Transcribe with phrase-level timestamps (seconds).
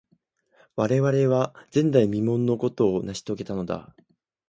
[0.75, 3.95] 我々は、前代未聞のことを成し遂げたのだ。